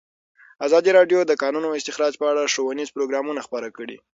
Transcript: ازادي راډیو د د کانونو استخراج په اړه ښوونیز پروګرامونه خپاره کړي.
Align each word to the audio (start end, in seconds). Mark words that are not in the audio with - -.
ازادي 0.65 0.89
راډیو 0.97 1.19
د 1.23 1.27
د 1.29 1.33
کانونو 1.43 1.75
استخراج 1.79 2.13
په 2.21 2.25
اړه 2.31 2.51
ښوونیز 2.53 2.89
پروګرامونه 2.95 3.39
خپاره 3.47 3.69
کړي. 3.77 3.97